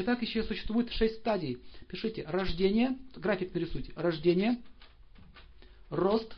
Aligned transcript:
Итак, 0.00 0.22
еще 0.22 0.44
существует 0.44 0.92
шесть 0.92 1.16
стадий. 1.16 1.60
Пишите 1.88 2.22
рождение, 2.22 2.96
график 3.16 3.52
нарисуйте. 3.52 3.92
Рождение, 3.96 4.62
рост, 5.90 6.36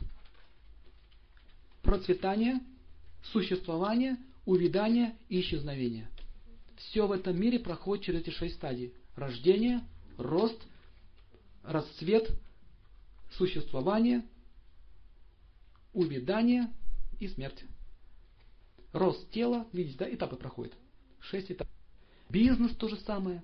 процветание, 1.83 2.60
существование, 3.23 4.17
увядание 4.46 5.15
и 5.28 5.42
исчезновение. 5.42 6.08
Все 6.78 7.07
в 7.07 7.12
этом 7.12 7.38
мире 7.38 7.58
проходит 7.58 8.07
через 8.07 8.20
эти 8.23 8.30
шесть 8.30 8.55
стадий. 8.55 8.95
Рождение, 9.15 9.87
рост, 10.17 10.59
расцвет, 11.63 12.31
существование, 13.33 14.25
увядание 15.93 16.73
и 17.19 17.29
смерть. 17.29 17.63
Рост 18.95 19.31
тела, 19.33 19.67
видите, 19.75 19.99
да, 19.99 20.11
этапы 20.11 20.37
проходят. 20.37 20.73
Шесть 21.21 21.53
этапов. 21.53 21.80
Бизнес 22.31 22.77
то 22.77 22.89
же 22.89 22.97
самое. 22.97 23.43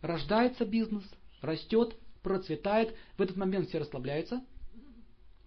Рождается 0.00 0.64
бизнес, 0.64 1.04
растет, 1.40 1.96
процветает. 2.22 2.94
В 3.16 3.22
этот 3.22 3.36
момент 3.36 3.68
все 3.68 3.78
расслабляются. 3.78 4.44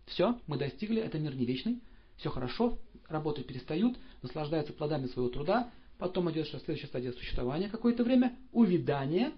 Все, 0.05 0.39
мы 0.48 0.57
достигли, 0.57 1.02
это 1.02 1.20
мир 1.20 1.35
не 1.35 1.45
вечный. 1.45 1.81
Все 2.17 2.29
хорошо, 2.29 2.79
работать 3.09 3.48
перестают, 3.48 3.98
наслаждаются 4.21 4.71
плодами 4.71 5.07
своего 5.07 5.29
труда. 5.29 5.71
Потом 5.98 6.31
идет 6.31 6.48
следующая 6.48 6.88
стадия 6.88 7.12
существования 7.12 7.70
какое-то 7.70 8.03
время, 8.03 8.38
увядание, 8.53 9.31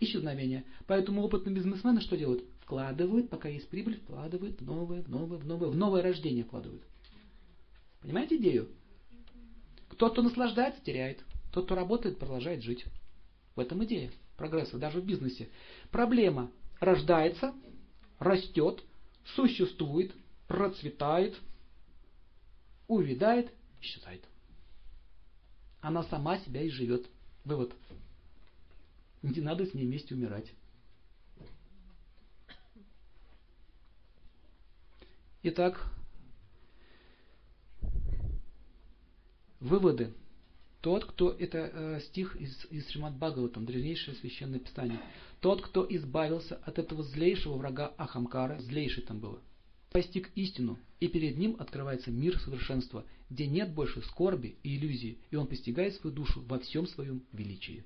исчезновение. 0.00 0.64
Поэтому 0.86 1.22
опытные 1.22 1.54
бизнесмены 1.54 2.00
что 2.00 2.16
делают? 2.16 2.44
Вкладывают, 2.62 3.30
пока 3.30 3.48
есть 3.48 3.68
прибыль, 3.68 4.00
вкладывают 4.00 4.60
в 4.60 4.64
новое, 4.64 5.02
в 5.02 5.08
новое, 5.08 5.38
в 5.38 5.46
новое, 5.46 5.68
в 5.68 5.76
новое 5.76 6.02
рождение 6.02 6.44
вкладывают. 6.44 6.82
Понимаете 8.00 8.36
идею? 8.36 8.68
Тот, 9.96 10.12
кто 10.12 10.22
наслаждается, 10.22 10.82
теряет. 10.82 11.24
Тот, 11.56 11.64
кто 11.64 11.74
работает, 11.74 12.18
продолжает 12.18 12.62
жить. 12.62 12.84
В 13.54 13.60
этом 13.60 13.82
идея 13.86 14.12
прогресса, 14.36 14.76
даже 14.76 15.00
в 15.00 15.06
бизнесе. 15.06 15.48
Проблема 15.90 16.52
рождается, 16.80 17.54
растет, 18.18 18.84
существует, 19.24 20.14
процветает, 20.48 21.34
увядает, 22.88 23.50
исчезает. 23.80 24.22
Она 25.80 26.02
сама 26.02 26.38
себя 26.40 26.60
и 26.60 26.68
живет. 26.68 27.08
Вывод. 27.46 27.72
Не 29.22 29.40
надо 29.40 29.64
с 29.64 29.72
ней 29.72 29.86
вместе 29.86 30.14
умирать. 30.14 30.52
Итак, 35.42 35.90
выводы. 39.58 40.12
Тот, 40.86 41.04
кто, 41.04 41.32
это 41.32 41.68
э, 41.72 42.00
стих 42.00 42.36
из, 42.36 42.64
из 42.70 42.88
Шримад 42.90 43.16
Бхагаватам, 43.16 43.66
древнейшее 43.66 44.16
священное 44.18 44.60
писание. 44.60 45.00
Тот, 45.40 45.60
кто 45.60 45.84
избавился 45.84 46.60
от 46.64 46.78
этого 46.78 47.02
злейшего 47.02 47.56
врага 47.56 47.92
Ахамкара, 47.96 48.60
злейший 48.60 49.02
там 49.02 49.18
было, 49.18 49.42
постиг 49.90 50.30
истину, 50.36 50.78
и 51.00 51.08
перед 51.08 51.38
ним 51.38 51.56
открывается 51.58 52.12
мир 52.12 52.38
совершенства, 52.38 53.04
где 53.30 53.48
нет 53.48 53.74
больше 53.74 54.00
скорби 54.02 54.58
и 54.62 54.76
иллюзий, 54.76 55.18
и 55.32 55.34
он 55.34 55.48
постигает 55.48 55.96
свою 55.96 56.14
душу 56.14 56.40
во 56.42 56.60
всем 56.60 56.86
своем 56.86 57.24
величии. 57.32 57.82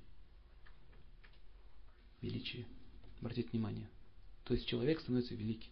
Величие. 2.20 2.66
Обратите 3.22 3.48
внимание. 3.48 3.88
То 4.44 4.52
есть 4.52 4.66
человек 4.66 5.00
становится 5.00 5.34
великим. 5.34 5.70